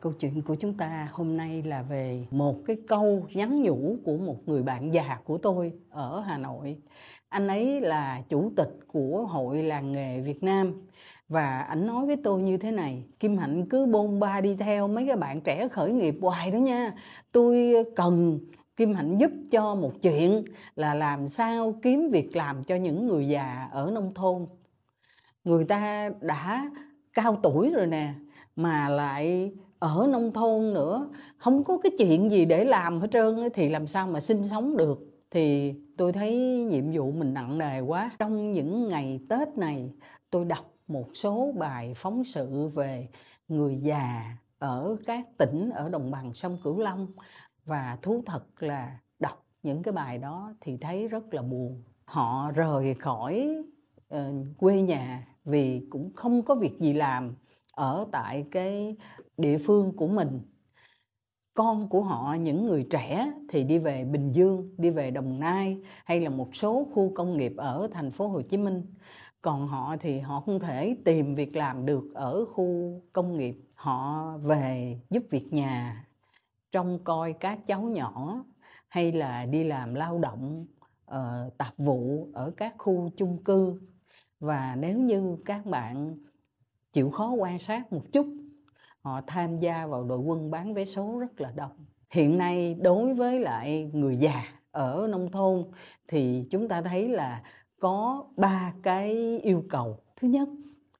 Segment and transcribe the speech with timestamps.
[0.00, 4.16] Câu chuyện của chúng ta hôm nay là về một cái câu nhắn nhủ của
[4.16, 6.76] một người bạn già của tôi ở Hà Nội.
[7.28, 10.72] Anh ấy là chủ tịch của Hội làng nghề Việt Nam.
[11.28, 14.88] Và anh nói với tôi như thế này, Kim Hạnh, cứ bôn ba đi theo
[14.88, 16.92] mấy cái bạn trẻ khởi nghiệp hoài đó nha.
[17.32, 18.38] Tôi cần
[18.76, 20.44] Kim Hạnh giúp cho một chuyện
[20.76, 24.46] là làm sao kiếm việc làm cho những người già ở nông thôn.
[25.44, 26.70] Người ta đã
[27.14, 28.14] cao tuổi rồi nè,
[28.56, 31.08] mà lại ở nông thôn nữa.
[31.36, 34.76] Không có cái chuyện gì để làm hết trơn thì làm sao mà sinh sống
[34.76, 34.98] được?
[35.30, 36.38] Thì tôi thấy
[36.70, 38.10] nhiệm vụ mình nặng nề quá.
[38.18, 39.92] Trong những ngày tết này
[40.30, 43.08] tôi đọc một số bài phóng sự về
[43.48, 47.06] người già ở các tỉnh ở đồng bằng sông cửu long.
[47.64, 51.82] Và thú thật là đọc những cái bài đó thì thấy rất là buồn.
[52.04, 53.48] Họ rời khỏi
[54.14, 54.20] uh,
[54.58, 57.34] quê nhà vì cũng không có việc gì làm
[57.76, 58.96] ở tại cái
[59.36, 60.40] địa phương của mình
[61.54, 65.82] con của họ những người trẻ thì đi về Bình Dương, đi về Đồng Nai
[66.04, 68.82] hay là một số khu công nghiệp ở thành phố Hồ Chí Minh.
[69.42, 73.54] Còn họ thì họ không thể tìm việc làm được ở khu công nghiệp.
[73.74, 76.06] Họ về giúp việc nhà,
[76.70, 78.44] trông coi các cháu nhỏ
[78.88, 80.66] hay là đi làm lao động
[81.10, 83.80] uh, tạp vụ ở các khu chung cư.
[84.40, 86.18] Và nếu như các bạn
[86.96, 88.26] chịu khó quan sát một chút.
[89.00, 91.70] Họ tham gia vào đội quân bán vé số rất là đông.
[92.10, 95.64] Hiện nay đối với lại người già ở nông thôn
[96.08, 97.42] thì chúng ta thấy là
[97.80, 99.98] có ba cái yêu cầu.
[100.16, 100.48] Thứ nhất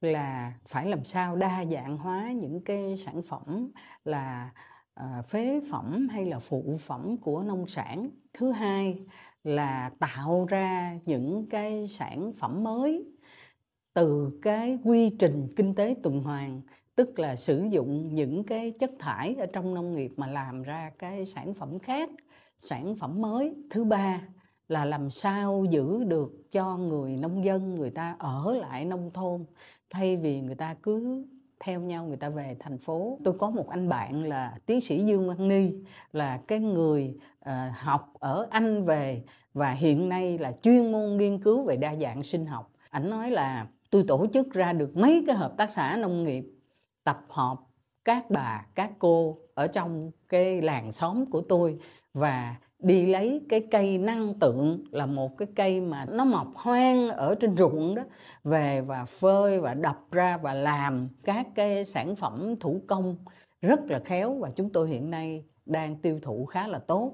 [0.00, 3.70] là phải làm sao đa dạng hóa những cái sản phẩm
[4.04, 4.50] là
[4.94, 8.10] à, phế phẩm hay là phụ phẩm của nông sản.
[8.32, 8.98] Thứ hai
[9.44, 13.15] là tạo ra những cái sản phẩm mới
[13.96, 16.60] từ cái quy trình kinh tế tuần hoàn
[16.96, 20.90] tức là sử dụng những cái chất thải ở trong nông nghiệp mà làm ra
[20.98, 22.10] cái sản phẩm khác
[22.58, 23.54] sản phẩm mới.
[23.70, 24.20] Thứ ba
[24.68, 29.44] là làm sao giữ được cho người nông dân người ta ở lại nông thôn
[29.90, 31.24] thay vì người ta cứ
[31.60, 33.18] theo nhau người ta về thành phố.
[33.24, 35.72] Tôi có một anh bạn là tiến sĩ dương văn ni
[36.12, 39.22] là cái người uh, học ở anh về
[39.54, 42.72] và hiện nay là chuyên môn nghiên cứu về đa dạng sinh học.
[42.90, 46.44] Ảnh nói là tôi tổ chức ra được mấy cái hợp tác xã nông nghiệp,
[47.04, 47.56] tập hợp
[48.04, 51.78] các bà, các cô ở trong cái làng xóm của tôi
[52.14, 57.08] và đi lấy cái cây năng tượng là một cái cây mà nó mọc hoang
[57.08, 58.02] ở trên ruộng đó,
[58.44, 63.16] về và phơi và đập ra và làm các cái sản phẩm thủ công
[63.62, 64.34] rất là khéo.
[64.34, 67.12] Và chúng tôi hiện nay đang tiêu thụ khá là tốt.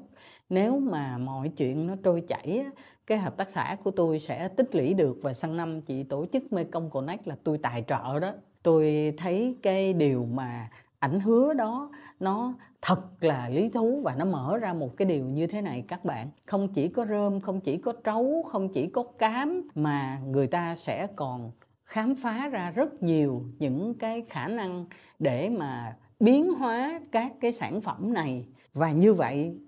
[0.49, 2.65] Nếu mà mọi chuyện nó trôi chảy
[3.07, 6.27] cái hợp tác xã của tôi sẽ tích lũy được và sang năm chị tổ
[6.33, 8.33] chức Mekong Connect là tôi tài trợ đó.
[8.63, 11.91] Tôi thấy cái điều mà ảnh hứa đó,
[12.21, 15.85] nó thật là lý thú và nó mở ra một cái điều như thế này
[15.89, 16.29] các bạn.
[16.47, 20.77] Không chỉ có rơm, không chỉ có trấu, không chỉ có cám mà người ta
[20.77, 21.51] sẽ còn
[21.85, 24.87] khám phá ra rất nhiều những cái khả năng
[25.19, 28.47] để mà biến hóa các cái sản phẩm này.
[28.73, 29.59] Và như vậy,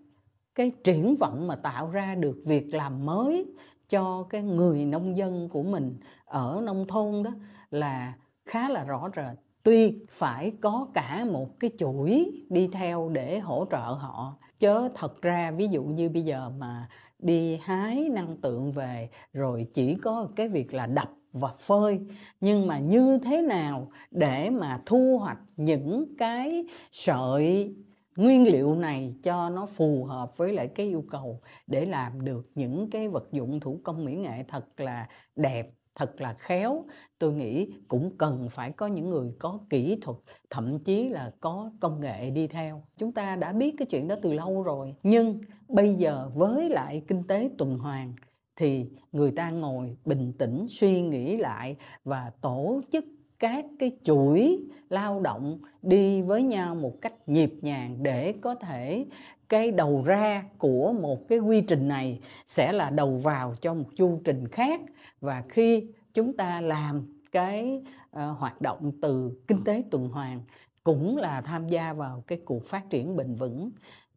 [0.54, 3.46] cái triển vọng mà tạo ra được việc làm mới
[3.88, 7.30] cho cái người nông dân của mình ở nông thôn đó
[7.70, 9.38] là khá là rõ rệt.
[9.62, 15.22] Tuy phải có cả một cái chuỗi đi theo để hỗ trợ họ chớ thật
[15.22, 16.88] ra, ví dụ như bây giờ mà
[17.18, 22.00] đi hái năng tượng về, rồi chỉ có cái việc là đập và phơi.
[22.40, 27.74] Nhưng mà như thế nào để mà thu hoạch những cái sợi
[28.16, 32.50] nguyên liệu này cho nó phù hợp với lại cái yêu cầu để làm được
[32.54, 36.84] những cái vật dụng thủ công mỹ nghệ thật là đẹp thật là khéo.
[37.18, 40.16] Tôi nghĩ cũng cần phải có những người có kỹ thuật,
[40.50, 42.82] thậm chí là có công nghệ đi theo.
[42.98, 47.02] Chúng ta đã biết cái chuyện đó từ lâu rồi, nhưng bây giờ với lại
[47.08, 48.12] kinh tế tuần hoàn
[48.56, 53.04] thì người ta ngồi bình tĩnh, suy nghĩ lại và tổ chức
[53.38, 54.58] các cái chuỗi
[54.88, 59.06] lao động đi với nhau một cách nhịp nhàng để có thể
[59.48, 63.88] cái đầu ra của một cái quy trình này sẽ là đầu vào cho một
[63.96, 64.80] chu trình khác.
[65.20, 67.82] Và khi chúng ta làm cái
[68.16, 70.40] uh, hoạt động từ kinh tế tuần hoàn
[70.84, 73.70] cũng là tham gia vào cái cuộc phát triển bền vững.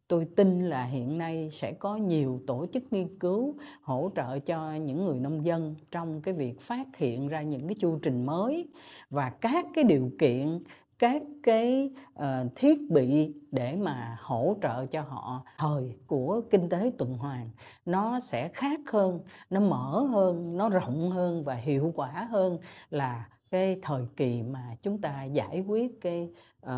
[0.08, 4.74] Tôi tin là hiện nay sẽ có nhiều tổ chức nghiên cứu hỗ trợ cho
[4.74, 8.68] những người nông dân trong cái việc phát hiện ra những cái chu trình mới.
[9.10, 10.58] Và các cái điều kiện
[10.98, 12.24] các cái uh,
[12.56, 17.50] thiết bị để mà hỗ trợ cho họ thời của kinh tế tuần hoàn.
[17.84, 22.58] Nó sẽ khác hơn nó mở hơn nó rộng hơn và hiệu quả hơn
[22.90, 26.30] là cái thời kỳ mà chúng ta giải quyết cái
[26.66, 26.70] uh,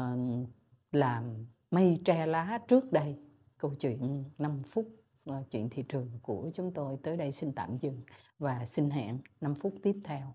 [0.93, 3.17] làm mây tre lá trước đây.
[3.59, 4.89] Câu chuyện 5 phút
[5.31, 8.03] uh, chuyện thị trường của chúng tôi tới đây xin tạm dừng
[8.39, 10.35] và xin hẹn 5 phút tiếp theo.